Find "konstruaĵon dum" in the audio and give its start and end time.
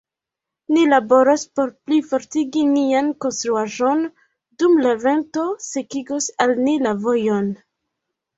3.25-4.75